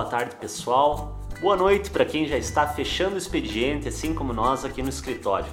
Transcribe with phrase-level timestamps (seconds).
[0.00, 1.20] Boa tarde, pessoal.
[1.42, 5.52] Boa noite para quem já está fechando o expediente, assim como nós aqui no escritório.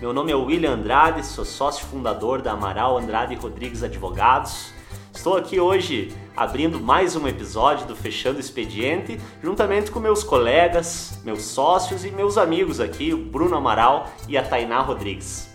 [0.00, 4.72] Meu nome é William Andrade, sou sócio fundador da Amaral Andrade Rodrigues Advogados.
[5.14, 11.20] Estou aqui hoje abrindo mais um episódio do Fechando o Expediente, juntamente com meus colegas,
[11.22, 15.50] meus sócios e meus amigos aqui, o Bruno Amaral e a Tainá Rodrigues.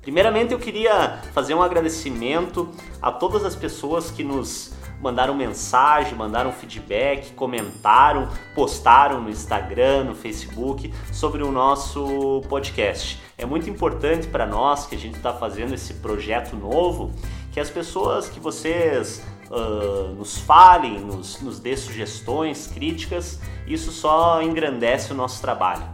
[0.00, 2.68] Primeiramente, eu queria fazer um agradecimento
[3.02, 10.14] a todas as pessoas que nos mandaram mensagem, mandaram feedback, comentaram, postaram no Instagram, no
[10.14, 13.20] Facebook sobre o nosso podcast.
[13.36, 17.12] É muito importante para nós que a gente está fazendo esse projeto novo,
[17.52, 24.42] que as pessoas que vocês uh, nos falem, nos, nos dê sugestões, críticas, isso só
[24.42, 25.84] engrandece o nosso trabalho.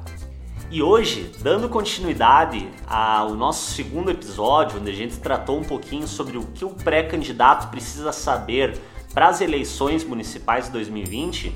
[0.71, 6.37] E hoje, dando continuidade ao nosso segundo episódio, onde a gente tratou um pouquinho sobre
[6.37, 8.81] o que o pré-candidato precisa saber
[9.15, 11.49] para as eleições municipais de 2020,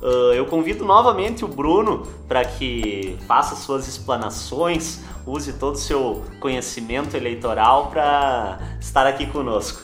[0.00, 6.24] uh, eu convido novamente o Bruno para que faça suas explanações, use todo o seu
[6.38, 9.82] conhecimento eleitoral para estar aqui conosco.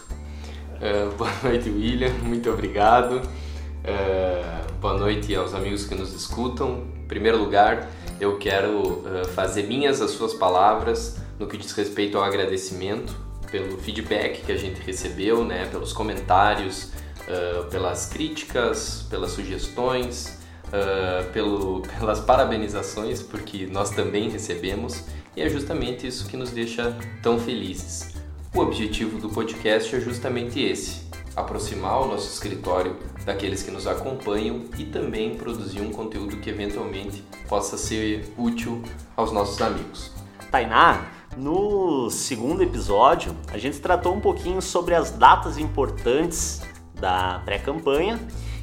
[0.77, 3.17] Uh, boa noite, William, muito obrigado.
[3.17, 6.85] Uh, boa noite aos amigos que nos escutam.
[7.03, 7.89] Em primeiro lugar,
[8.21, 9.03] eu quero
[9.35, 13.15] fazer minhas as suas palavras no que diz respeito ao agradecimento
[13.51, 16.93] pelo feedback que a gente recebeu, né, pelos comentários,
[17.29, 25.05] uh, pelas críticas, pelas sugestões, uh, pelo, pelas parabenizações, porque nós também recebemos,
[25.37, 28.15] e é justamente isso que nos deixa tão felizes.
[28.55, 34.65] O objetivo do podcast é justamente esse: aproximar o nosso escritório daqueles que nos acompanham
[34.79, 38.83] e também produzir um conteúdo que eventualmente possa ser útil
[39.15, 40.11] aos nossos amigos.
[40.51, 46.63] Tainá, no segundo episódio, a gente tratou um pouquinho sobre as datas importantes
[47.01, 48.19] da pré-campanha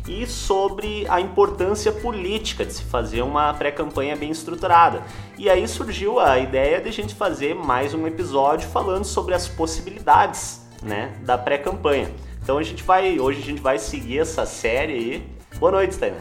[0.08, 5.04] e sobre a importância política de se fazer uma pré-campanha bem estruturada.
[5.38, 9.48] E aí surgiu a ideia de a gente fazer mais um episódio falando sobre as
[9.48, 12.12] possibilidades né, da pré-campanha.
[12.42, 15.36] Então a gente vai, hoje a gente vai seguir essa série aí.
[15.58, 16.20] Boa noite, Tainá.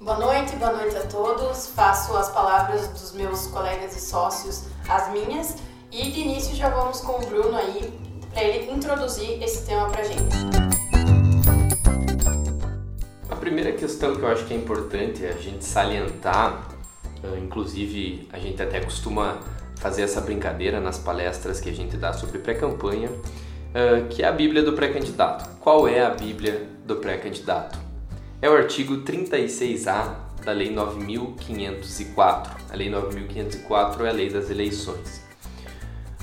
[0.00, 1.68] Boa noite, boa noite a todos.
[1.74, 5.56] Faço as palavras dos meus colegas e sócios as minhas.
[5.90, 7.92] E de início já vamos com o Bruno aí
[8.32, 10.77] para ele introduzir esse tema pra gente
[13.48, 16.68] primeira questão que eu acho que é importante a gente salientar,
[17.42, 19.38] inclusive a gente até costuma
[19.76, 23.08] fazer essa brincadeira nas palestras que a gente dá sobre pré-campanha,
[24.10, 25.48] que é a Bíblia do pré-candidato.
[25.60, 27.78] Qual é a Bíblia do pré-candidato?
[28.42, 30.14] É o artigo 36A
[30.44, 32.54] da Lei 9504.
[32.70, 35.22] A Lei 9504 é a lei das eleições.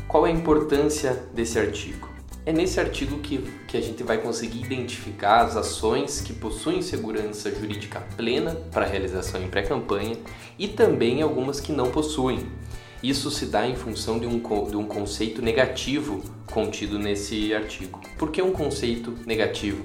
[0.08, 2.08] Qual é a importância desse artigo?
[2.46, 7.50] É nesse artigo que, que a gente vai conseguir identificar as ações que possuem segurança
[7.50, 10.16] jurídica plena para realização em pré-campanha
[10.60, 12.46] e também algumas que não possuem.
[13.02, 14.40] Isso se dá em função de um,
[14.70, 18.00] de um conceito negativo contido nesse artigo.
[18.16, 19.84] Por que um conceito negativo?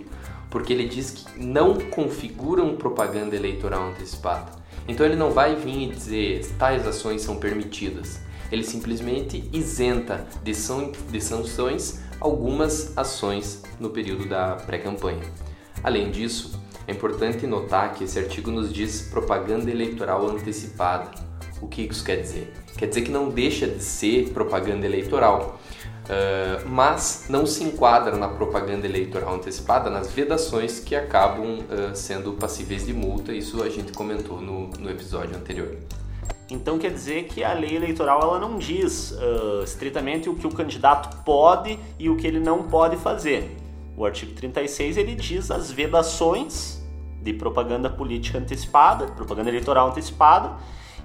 [0.51, 4.53] Porque ele diz que não configuram propaganda eleitoral antecipada.
[4.87, 8.21] Então ele não vai vir e dizer tais ações são permitidas.
[8.53, 10.53] Ele simplesmente isenta de,
[11.11, 15.23] de sanções algumas ações no período da pré-campanha.
[15.83, 21.11] Além disso, é importante notar que esse artigo nos diz propaganda eleitoral antecipada.
[21.61, 22.53] O que isso quer dizer?
[22.77, 25.61] Quer dizer que não deixa de ser propaganda eleitoral,
[26.05, 32.33] uh, mas não se enquadra na propaganda eleitoral antecipada nas vedações que acabam uh, sendo
[32.33, 33.33] passíveis de multa.
[33.33, 35.77] Isso a gente comentou no, no episódio anterior.
[36.51, 40.51] Então quer dizer que a lei eleitoral ela não diz uh, estritamente o que o
[40.51, 43.57] candidato pode e o que ele não pode fazer.
[43.97, 46.81] O artigo 36 ele diz as vedações
[47.23, 50.57] de propaganda política antecipada, propaganda eleitoral antecipada,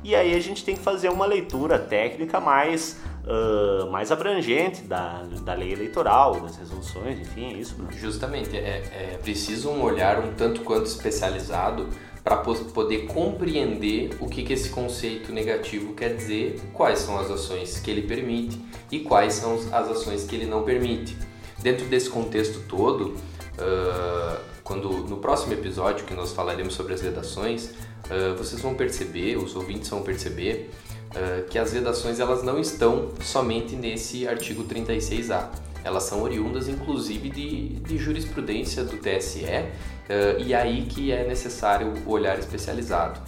[0.04, 5.24] e aí a gente tem que fazer uma leitura técnica mais, uh, mais abrangente da,
[5.44, 7.76] da lei eleitoral, das resoluções, enfim, é isso.
[7.76, 7.92] Bruno.
[7.92, 11.90] Justamente, é, é preciso um olhar um tanto quanto especializado
[12.26, 17.78] para poder compreender o que, que esse conceito negativo quer dizer, quais são as ações
[17.78, 18.60] que ele permite
[18.92, 21.16] e quais são as ações que ele não permite.
[21.60, 27.66] Dentro desse contexto todo, uh, quando no próximo episódio que nós falaremos sobre as redações,
[28.10, 30.72] uh, vocês vão perceber, os ouvintes vão perceber,
[31.12, 35.50] uh, que as vedações elas não estão somente nesse artigo 36A.
[35.86, 39.46] Elas são oriundas, inclusive, de, de jurisprudência do TSE,
[40.40, 43.22] e aí que é necessário o olhar especializado.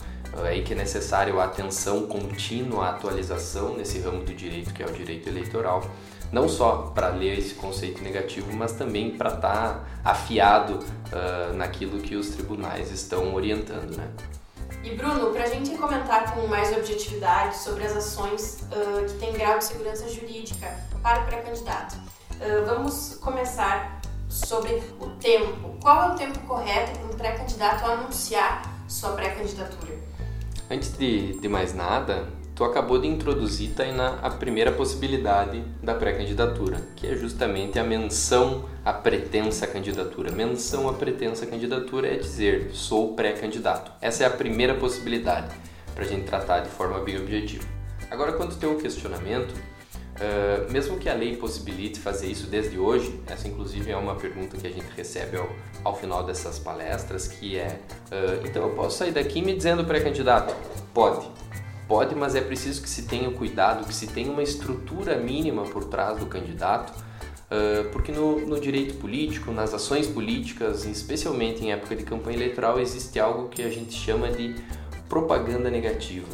[0.44, 4.84] É aí que é necessário a atenção contínua, a atualização nesse ramo do direito, que
[4.84, 5.84] é o direito eleitoral
[6.32, 12.00] não só para ler esse conceito negativo, mas também para estar tá afiado uh, naquilo
[12.00, 14.10] que os tribunais estão orientando, né?
[14.84, 19.34] E Bruno, para a gente comentar com mais objetividade sobre as ações uh, que têm
[19.34, 21.98] grau de segurança jurídica para o pré-candidato,
[22.42, 25.78] uh, vamos começar sobre o tempo.
[25.82, 29.94] Qual é o tempo correto para um pré-candidato anunciar sua pré-candidatura?
[30.70, 36.82] Antes de, de mais nada, tu acabou de introduzir, Tainá, a primeira possibilidade da pré-candidatura,
[36.96, 40.32] que é justamente a menção à pretensa candidatura.
[40.32, 43.92] Menção à pretensa candidatura é dizer, sou pré-candidato.
[44.02, 45.56] Essa é a primeira possibilidade
[45.94, 47.64] para a gente tratar de forma bem objetiva.
[48.12, 49.54] Agora, quanto ao teu questionamento,
[50.20, 54.58] uh, mesmo que a lei possibilite fazer isso desde hoje, essa inclusive é uma pergunta
[54.58, 55.50] que a gente recebe ao,
[55.84, 57.80] ao final dessas palestras, que é,
[58.12, 60.56] uh, então eu posso sair daqui me dizendo pré-candidato?
[60.94, 61.28] Pode
[61.88, 65.86] Pode, mas é preciso que se tenha cuidado, que se tenha uma estrutura mínima por
[65.86, 66.92] trás do candidato,
[67.94, 73.18] porque no, no, direito político, nas ações políticas, especialmente em época de campanha eleitoral, existe
[73.22, 74.54] algo que a gente chama de
[75.08, 76.28] propaganda negativa.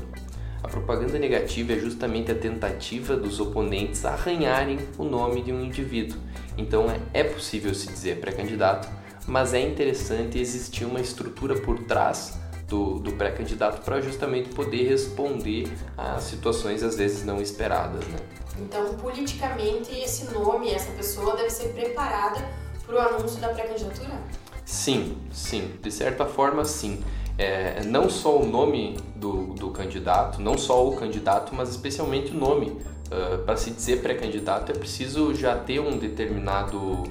[0.64, 6.18] A propaganda negativa é justamente a tentativa dos oponentes arranharem o nome de um indivíduo.
[6.58, 8.88] Então é, é possível se dizer pré-candidato,
[9.28, 15.70] mas é interessante existir uma estrutura por trás do, do pré-candidato para justamente poder responder
[15.98, 18.08] a situações às vezes não esperadas.
[18.08, 18.18] Né?
[18.60, 22.40] Então, politicamente, esse nome, essa pessoa deve ser preparada
[22.86, 24.18] para o anúncio da pré-candidatura?
[24.66, 25.72] Sim, sim.
[25.82, 27.04] De certa forma, sim.
[27.38, 32.36] É, não só o nome do, do candidato, não só o candidato, mas especialmente o
[32.36, 32.78] nome.
[33.12, 37.04] Uh, para se dizer pré-candidato é preciso já ter um determinado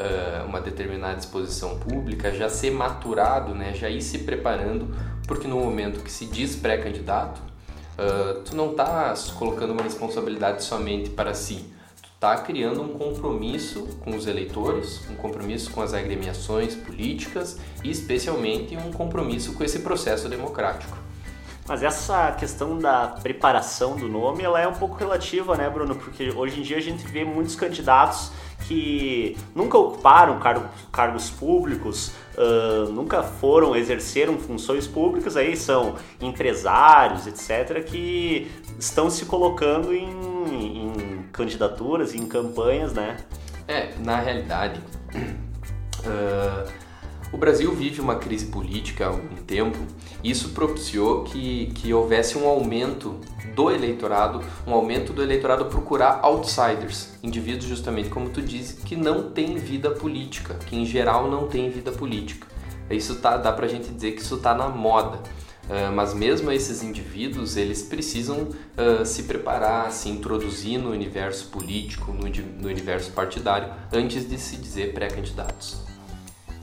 [0.00, 4.94] uh, uma determinada exposição pública, já ser maturado, né, já ir se preparando,
[5.26, 7.40] porque no momento que se diz pré-candidato,
[7.98, 11.66] uh, tu não está colocando uma responsabilidade somente para si,
[12.20, 18.76] está criando um compromisso com os eleitores, um compromisso com as agremiações políticas e especialmente
[18.76, 20.98] um compromisso com esse processo democrático.
[21.66, 25.94] Mas essa questão da preparação do nome, ela é um pouco relativa, né, Bruno?
[25.94, 28.30] Porque hoje em dia a gente vê muitos candidatos
[28.68, 37.26] que nunca ocuparam cargo, cargos públicos, uh, nunca foram, exerceram funções públicas, aí são empresários,
[37.26, 40.10] etc., que estão se colocando em,
[40.50, 40.89] em
[41.40, 43.16] candidaturas, em campanhas, né?
[43.66, 44.80] É, na realidade,
[46.04, 46.70] uh,
[47.32, 49.78] o Brasil vive uma crise política há algum tempo
[50.22, 53.20] e isso propiciou que, que houvesse um aumento
[53.54, 59.30] do eleitorado, um aumento do eleitorado procurar outsiders, indivíduos justamente como tu disse, que não
[59.30, 62.46] têm vida política, que em geral não têm vida política.
[62.90, 65.20] Isso tá, dá pra gente dizer que isso está na moda.
[65.70, 72.12] Uh, mas mesmo esses indivíduos, eles precisam uh, se preparar, se introduzir no universo político,
[72.12, 75.88] no, no universo partidário, antes de se dizer pré-candidatos.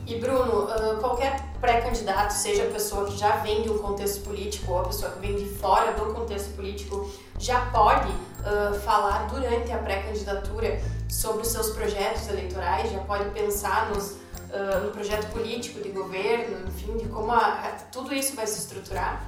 [0.06, 0.68] E Bruno,
[1.02, 5.12] qualquer pré-candidato, seja a pessoa que já vem de um contexto político ou a pessoa
[5.12, 11.42] que vem de fora do contexto político, já pode uh, falar durante a pré-candidatura sobre
[11.42, 14.16] os seus projetos eleitorais, já pode pensar nos,
[14.52, 18.60] uh, no projeto político de governo, enfim, de como a, a, tudo isso vai se
[18.60, 19.26] estruturar?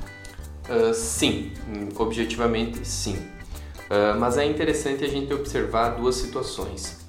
[0.70, 1.54] Uh, sim,
[1.96, 3.18] objetivamente sim.
[4.20, 7.00] mas é interessante a gente observar duas situações.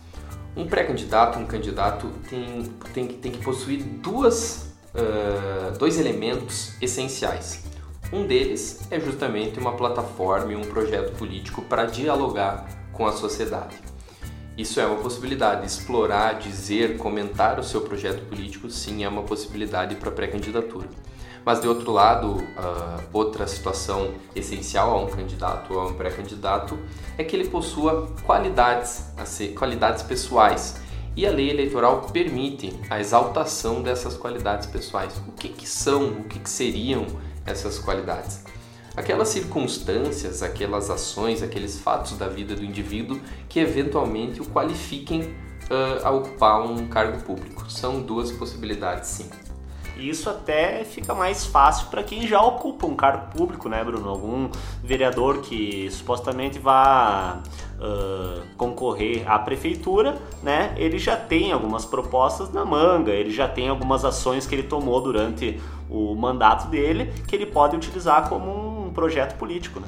[0.56, 7.64] Um pré-candidato, um candidato tem, tem, tem que possuir duas, uh, dois elementos essenciais.
[8.12, 13.76] Um deles é justamente uma plataforma e um projeto político para dialogar com a sociedade.
[14.60, 15.66] Isso é uma possibilidade.
[15.66, 20.86] Explorar, dizer, comentar o seu projeto político, sim, é uma possibilidade para pré-candidatura.
[21.42, 26.78] Mas de outro lado, uh, outra situação essencial a um candidato ou a um pré-candidato
[27.16, 29.10] é que ele possua qualidades,
[29.56, 30.78] qualidades pessoais.
[31.16, 35.16] E a lei eleitoral permite a exaltação dessas qualidades pessoais.
[35.26, 37.06] O que, que são, o que, que seriam
[37.46, 38.44] essas qualidades?
[38.97, 46.04] Aquelas circunstâncias, aquelas ações, aqueles fatos da vida do indivíduo que eventualmente o qualifiquem uh,
[46.04, 47.70] a ocupar um cargo público.
[47.70, 49.30] São duas possibilidades, sim.
[49.97, 54.09] E isso até fica mais fácil para quem já ocupa um cargo público, né, Bruno?
[54.09, 54.50] Algum
[54.82, 57.42] vereador que supostamente vá
[57.78, 60.75] uh, concorrer à prefeitura, né?
[60.78, 65.02] Ele já tem algumas propostas na manga, ele já tem algumas ações que ele tomou
[65.02, 68.69] durante o mandato dele que ele pode utilizar como um
[69.00, 69.87] projeto político, né?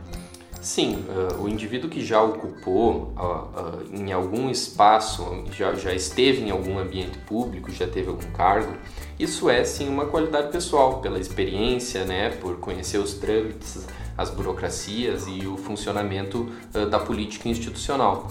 [0.62, 6.40] Sim, uh, o indivíduo que já ocupou uh, uh, em algum espaço, já, já esteve
[6.40, 8.74] em algum ambiente público, já teve algum cargo,
[9.18, 15.26] isso é sim uma qualidade pessoal, pela experiência, né, por conhecer os trâmites, as burocracias
[15.26, 16.50] e o funcionamento
[16.90, 18.28] da política institucional.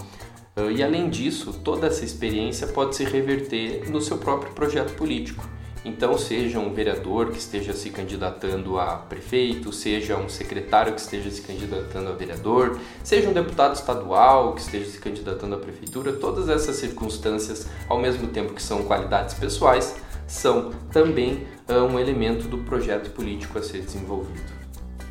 [0.74, 5.44] e além disso, toda essa experiência pode se reverter no seu próprio projeto político.
[5.84, 11.28] Então, seja um vereador que esteja se candidatando a prefeito, seja um secretário que esteja
[11.28, 16.48] se candidatando a vereador, seja um deputado estadual que esteja se candidatando à prefeitura, todas
[16.48, 22.58] essas circunstâncias, ao mesmo tempo que são qualidades pessoais, são também uh, um elemento do
[22.58, 24.40] projeto político a ser desenvolvido.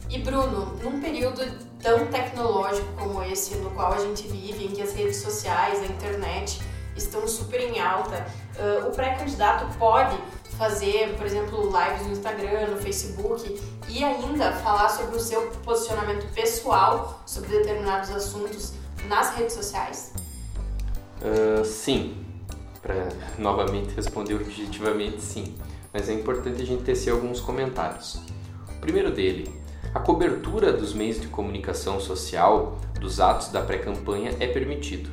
[0.10, 1.42] E Bruno, num período
[1.82, 5.86] tão tecnológico como esse, no qual a gente vive, em que as redes sociais, a
[5.86, 6.62] internet
[6.96, 8.26] estão super em alta,
[8.58, 10.18] uh, o pré-candidato pode
[10.62, 16.32] fazer, por exemplo, lives no Instagram, no Facebook e ainda falar sobre o seu posicionamento
[16.36, 18.74] pessoal sobre determinados assuntos
[19.08, 20.14] nas redes sociais?
[21.20, 22.24] Uh, sim,
[22.80, 25.56] para novamente responder objetivamente, sim.
[25.92, 28.22] Mas é importante a gente tecer alguns comentários.
[28.70, 29.52] O primeiro dele,
[29.96, 35.10] a cobertura dos meios de comunicação social dos atos da pré-campanha é permitido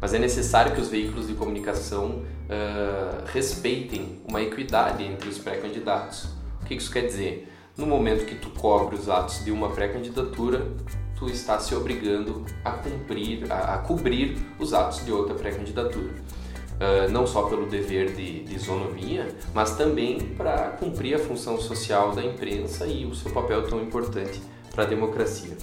[0.00, 6.28] mas é necessário que os veículos de comunicação uh, respeitem uma equidade entre os pré-candidatos.
[6.62, 7.52] O que isso quer dizer?
[7.76, 10.66] No momento que tu cobre os atos de uma pré-candidatura,
[11.16, 16.14] tu está se obrigando a cumprir, a, a cobrir os atos de outra pré-candidatura.
[16.78, 22.12] Uh, não só pelo dever de, de isonomia, mas também para cumprir a função social
[22.12, 24.40] da imprensa e o seu papel tão importante
[24.72, 25.56] para a democracia.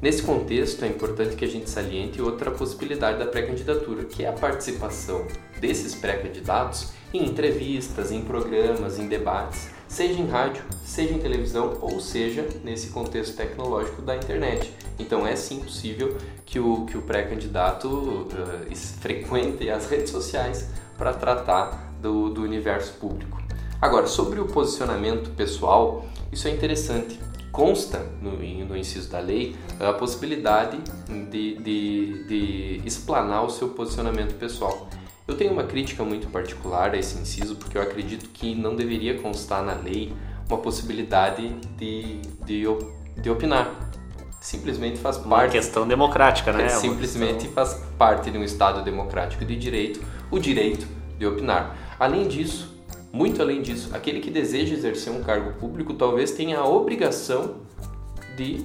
[0.00, 4.32] Nesse contexto, é importante que a gente saliente outra possibilidade da pré-candidatura, que é a
[4.32, 5.26] participação
[5.58, 11.98] desses pré-candidatos em entrevistas, em programas, em debates, seja em rádio, seja em televisão ou
[11.98, 14.70] seja nesse contexto tecnológico da internet.
[14.98, 21.14] Então é sim possível que o, que o pré-candidato uh, frequente as redes sociais para
[21.14, 23.40] tratar do, do universo público.
[23.80, 27.18] Agora, sobre o posicionamento pessoal, isso é interessante
[27.56, 30.78] consta no, no inciso da lei a possibilidade
[31.30, 34.90] de, de, de explanar o seu posicionamento pessoal.
[35.26, 39.18] Eu tenho uma crítica muito particular a esse inciso porque eu acredito que não deveria
[39.18, 40.12] constar na lei
[40.46, 41.48] uma possibilidade
[41.78, 42.64] de, de,
[43.16, 43.74] de opinar.
[44.38, 45.26] Simplesmente faz parte.
[45.26, 46.66] Uma questão democrática, né?
[46.66, 50.86] É, simplesmente faz parte de um Estado democrático de direito o direito
[51.18, 51.74] de opinar.
[51.98, 52.75] Além disso,
[53.16, 57.54] muito além disso, aquele que deseja exercer um cargo público talvez tenha a obrigação
[58.36, 58.62] de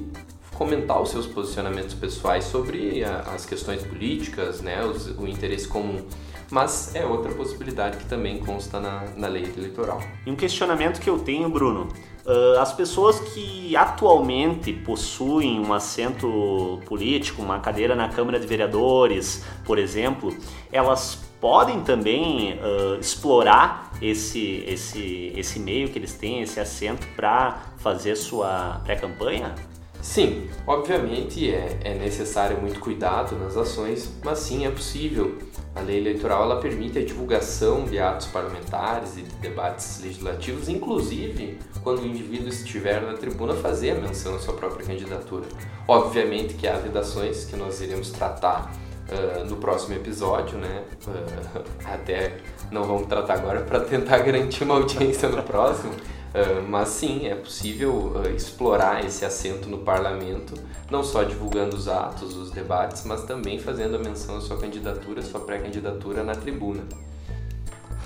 [0.53, 6.05] comentar os seus posicionamentos pessoais sobre a, as questões políticas, né, os, o interesse comum.
[6.51, 10.01] Mas é outra possibilidade que também consta na, na lei eleitoral.
[10.25, 11.87] E um questionamento que eu tenho, Bruno,
[12.25, 19.45] uh, as pessoas que atualmente possuem um assento político, uma cadeira na Câmara de Vereadores,
[19.63, 20.35] por exemplo,
[20.73, 27.63] elas podem também uh, explorar esse, esse, esse meio que eles têm, esse assento, para
[27.77, 29.55] fazer sua pré-campanha?
[30.01, 35.37] Sim, obviamente é, é necessário muito cuidado nas ações, mas sim é possível.
[35.75, 41.59] A lei eleitoral ela permite a divulgação de atos parlamentares e de debates legislativos, inclusive
[41.83, 45.45] quando o indivíduo estiver na tribuna fazer a menção à sua própria candidatura.
[45.87, 48.71] Obviamente que há vedações que nós iremos tratar
[49.09, 50.83] uh, no próximo episódio, né?
[51.07, 52.37] Uh, até
[52.71, 55.93] não vamos tratar agora para tentar garantir uma audiência no próximo.
[55.93, 60.53] Uh, mas sim, é possível explorar esse assento no parlamento,
[60.89, 65.21] não só divulgando os atos, os debates, mas também fazendo a menção à sua candidatura,
[65.21, 66.83] sua pré-candidatura na tribuna.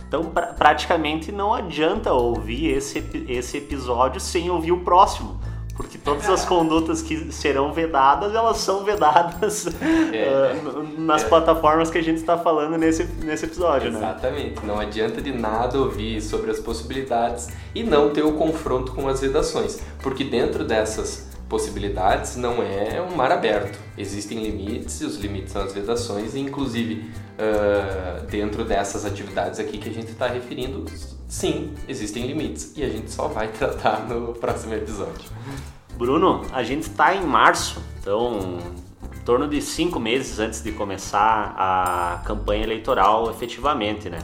[0.07, 5.39] Então, pra, praticamente não adianta ouvir esse, esse episódio sem ouvir o próximo
[5.75, 9.67] porque todas as condutas que serão vedadas, elas são vedadas
[10.13, 11.27] é, uh, nas é.
[11.27, 14.21] plataformas que a gente está falando nesse, nesse episódio, Exatamente.
[14.23, 14.39] né?
[14.39, 14.65] Exatamente.
[14.65, 19.19] Não adianta de nada ouvir sobre as possibilidades e não ter o confronto com as
[19.19, 23.77] vedações, porque dentro dessas possibilidades não é um mar aberto.
[23.97, 29.77] Existem limites e os limites são as vedações e inclusive uh, dentro dessas atividades aqui
[29.77, 30.85] que a gente está referindo,
[31.27, 35.29] sim, existem limites e a gente só vai tratar no próximo episódio.
[35.97, 38.59] Bruno, a gente está em março, então
[39.15, 44.19] em torno de cinco meses antes de começar a campanha eleitoral efetivamente, né?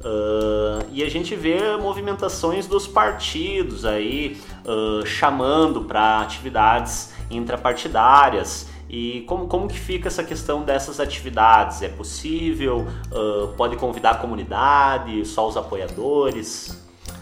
[0.00, 8.66] Uh, e a gente vê movimentações dos partidos aí uh, chamando para atividades intrapartidárias.
[8.92, 11.80] E como, como que fica essa questão dessas atividades?
[11.80, 12.88] É possível?
[13.12, 16.76] Uh, pode convidar a comunidade, só os apoiadores?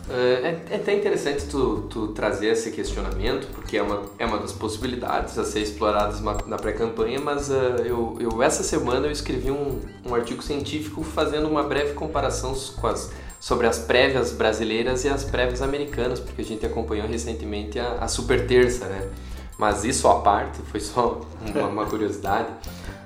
[0.09, 4.53] É, é até interessante tu, tu, trazer esse questionamento, porque é uma, é uma das
[4.53, 9.79] possibilidades a ser exploradas na pré-campanha, mas uh, eu, eu, essa semana eu escrevi um,
[10.07, 15.61] um artigo científico fazendo uma breve comparação as, sobre as prévias brasileiras e as prévias
[15.61, 19.11] americanas, porque a gente acompanhou recentemente a, a Super Terça, né?
[19.59, 22.49] Mas isso à parte, foi só uma, uma curiosidade.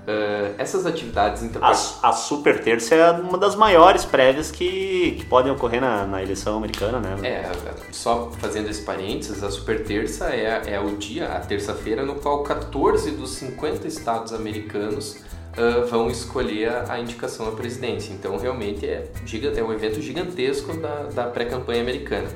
[0.03, 1.99] Uh, essas atividades interpartidárias.
[2.03, 6.21] A, a, Super Terça é uma das maiores prévias que, que podem ocorrer na, na
[6.21, 7.17] eleição americana, né?
[7.23, 7.51] É,
[7.93, 12.43] só fazendo esse parênteses, a Super Terça é, é o dia, a terça-feira, no qual
[12.43, 15.19] 14 dos 50 estados americanos
[15.57, 18.13] uh, vão escolher a, a, indicação à presidência.
[18.13, 19.09] Então, realmente, é,
[19.57, 22.29] é um evento gigantesco da, da pré-campanha americana.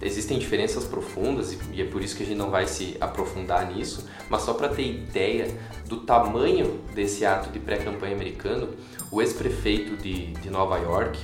[0.00, 4.06] Existem diferenças profundas e é por isso que a gente não vai se aprofundar nisso,
[4.30, 5.48] mas só para ter ideia
[5.86, 8.68] do tamanho desse ato de pré-campanha americano,
[9.10, 11.18] o ex-prefeito de, de Nova York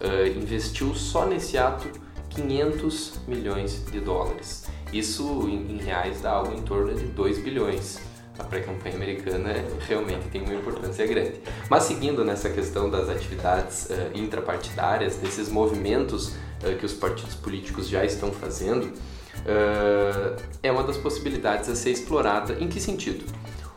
[0.00, 1.88] uh, investiu só nesse ato
[2.28, 4.66] 500 milhões de dólares.
[4.92, 7.98] Isso em, em reais dá algo em torno de 2 bilhões.
[8.38, 9.52] A pré-campanha americana
[9.86, 11.40] realmente tem uma importância grande.
[11.68, 16.34] Mas seguindo nessa questão das atividades uh, intrapartidárias, desses movimentos
[16.78, 22.54] que os partidos políticos já estão fazendo, uh, é uma das possibilidades a ser explorada.
[22.60, 23.24] Em que sentido?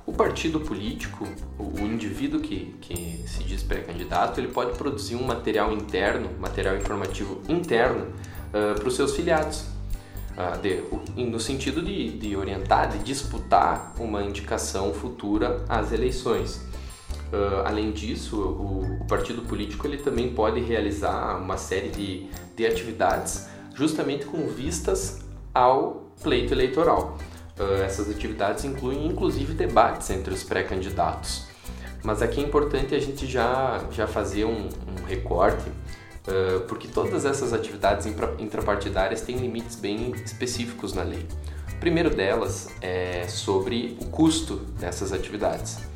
[0.06, 1.26] O partido político,
[1.58, 7.42] o indivíduo que, que se diz pré-candidato, ele pode produzir um material interno, material informativo
[7.48, 8.08] interno
[8.50, 9.62] uh, para os seus filiados,
[10.38, 10.84] uh, de,
[11.24, 16.62] no sentido de, de, orientar, de disputar uma indicação futura às eleições.
[17.32, 22.66] Uh, além disso, o, o, partido político ele também pode realizar uma série de, de
[22.66, 25.22] atividades justamente com vistas
[25.54, 27.18] ao pleito eleitoral.
[27.58, 31.48] Uh, essas atividades incluem inclusive debates entre os pré-candidatos.
[32.04, 37.26] Mas aqui é importante a gente já, já fazer um, um recorte, uh, porque todas
[37.26, 38.06] essas atividades
[38.38, 41.26] intrapartidárias têm limites bem específicos na lei.
[41.72, 45.93] O primeiro delas é sobre o custo dessas atividades.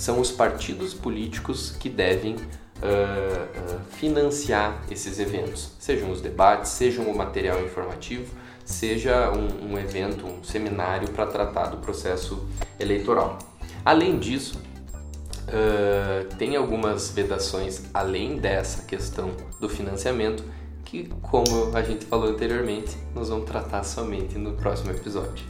[0.00, 7.14] São os partidos políticos que devem uh, financiar esses eventos, sejam os debates, sejam o
[7.14, 8.32] material informativo,
[8.64, 13.36] seja um, um evento, um seminário para tratar do processo eleitoral.
[13.84, 14.58] Além disso,
[15.48, 20.42] uh, tem algumas vedações além dessa questão do financiamento
[20.82, 25.44] que, como a gente falou anteriormente, nós vamos tratar somente no próximo episódio.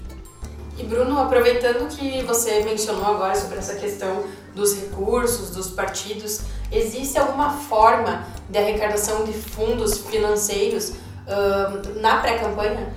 [0.80, 7.18] E Bruno, aproveitando que você mencionou agora sobre essa questão dos recursos, dos partidos, existe
[7.18, 12.92] alguma forma de arrecadação de fundos financeiros uh, na pré-campanha?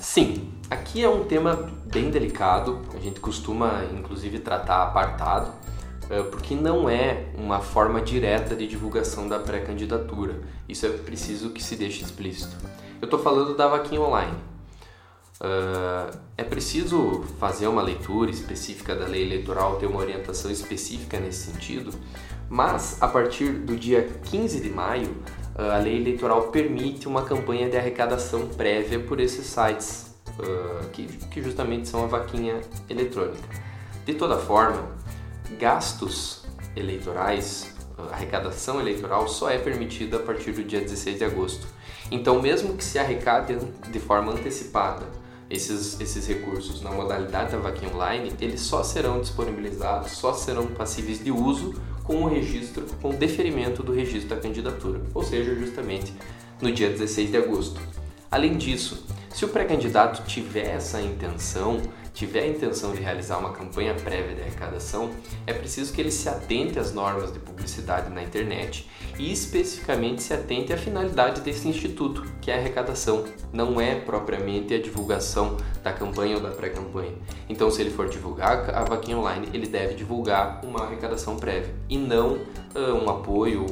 [0.00, 5.52] Sim, aqui é um tema bem delicado, a gente costuma inclusive tratar apartado,
[6.10, 10.40] eh, porque não é uma forma direta de divulgação da pré-candidatura.
[10.68, 12.56] Isso é preciso que se deixe explícito.
[13.00, 14.36] Eu estou falando da vaquinha online.
[15.42, 21.50] Uh, é preciso fazer uma leitura específica da lei eleitoral, ter uma orientação específica nesse
[21.50, 21.90] sentido,
[22.48, 25.16] mas a partir do dia 15 de maio
[25.56, 31.42] a lei eleitoral permite uma campanha de arrecadação prévia por esses sites, uh, que, que
[31.42, 33.42] justamente são a vaquinha eletrônica.
[34.06, 34.90] De toda forma,
[35.58, 36.44] gastos
[36.76, 37.74] eleitorais,
[38.12, 41.66] arrecadação eleitoral só é permitida a partir do dia 16 de agosto.
[42.12, 43.56] Então, mesmo que se arrecade
[43.90, 45.21] de forma antecipada
[45.52, 51.22] esses, esses recursos na modalidade da vaquinha online, eles só serão disponibilizados, só serão passíveis
[51.22, 56.12] de uso com o registro, com o deferimento do registro da candidatura, ou seja, justamente
[56.60, 57.80] no dia 16 de agosto.
[58.30, 61.80] Além disso, se o pré-candidato tiver essa intenção,
[62.12, 65.10] tiver a intenção de realizar uma campanha prévia de arrecadação,
[65.46, 70.34] é preciso que ele se atente às normas de publicidade na internet e especificamente se
[70.34, 75.92] atente à finalidade desse instituto, que é a arrecadação, não é propriamente a divulgação da
[75.92, 77.14] campanha ou da pré-campanha.
[77.48, 81.96] Então, se ele for divulgar a vaquinha online, ele deve divulgar uma arrecadação prévia e
[81.96, 82.34] não
[82.74, 83.64] uh, um apoio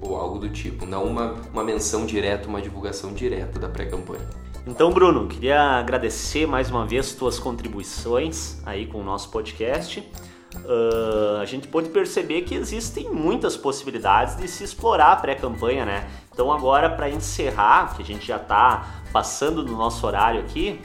[0.00, 4.41] ou algo do tipo, não uma, uma menção direta, uma divulgação direta da pré-campanha.
[4.66, 10.00] Então, Bruno, queria agradecer mais uma vez tuas contribuições aí com o nosso podcast.
[10.54, 16.08] Uh, a gente pode perceber que existem muitas possibilidades de se explorar a pré-campanha, né?
[16.32, 20.80] Então, agora, para encerrar, que a gente já está passando do nosso horário aqui,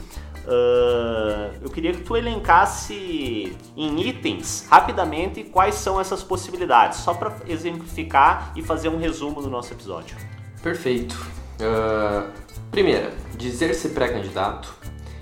[0.48, 7.36] Uh, eu queria que tu elencasse em itens rapidamente quais são essas possibilidades, só para
[7.48, 10.16] exemplificar e fazer um resumo do nosso episódio.
[10.64, 11.16] Perfeito.
[11.60, 12.32] Uh,
[12.72, 14.74] primeira, dizer-se pré-candidato,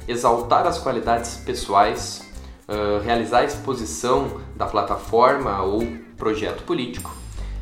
[0.07, 2.29] exaltar as qualidades pessoais,
[2.67, 5.85] uh, realizar a exposição da plataforma ou
[6.17, 7.15] projeto político.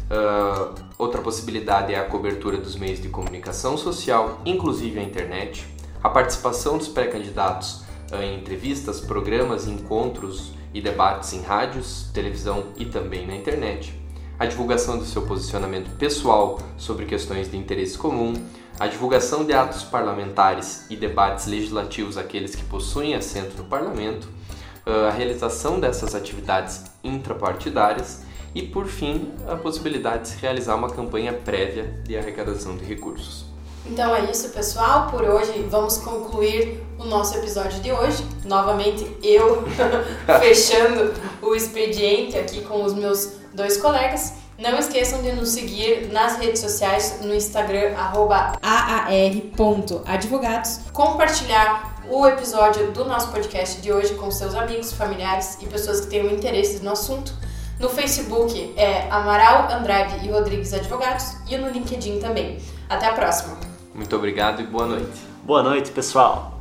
[0.04, 5.68] Uh, outra possibilidade é a cobertura dos meios de comunicação social, inclusive a internet,
[6.04, 7.84] a participação dos pré-candidatos
[8.22, 14.00] em entrevistas, programas, encontros e debates em rádios, televisão e também na internet,
[14.38, 18.34] a divulgação do seu posicionamento pessoal sobre questões de interesse comum,
[18.80, 24.28] a divulgação de atos parlamentares e debates legislativos aqueles que possuem assento no parlamento,
[24.86, 31.34] a realização dessas atividades intrapartidárias e, por fim, a possibilidade de se realizar uma campanha
[31.34, 33.46] prévia de arrecadação de recursos.
[33.86, 35.10] Então é isso, pessoal.
[35.10, 38.26] Por hoje vamos concluir o nosso episódio de hoje.
[38.46, 39.64] Novamente eu
[40.40, 44.43] fechando o expediente aqui com os meus dois colegas.
[44.58, 47.96] Não esqueçam de nos seguir nas redes sociais, no Instagram,
[48.62, 50.82] aar.advogados.
[50.94, 56.08] Compartilhar o episódio do nosso podcast de hoje com seus amigos, familiares e pessoas que
[56.08, 57.34] tenham interesse no assunto.
[57.80, 62.60] No Facebook é Amaral Andrade e Rodrigues Advogados e no LinkedIn também.
[62.88, 63.58] Até a próxima.
[63.94, 65.22] Muito obrigado e boa noite.
[65.44, 66.53] Boa noite, pessoal.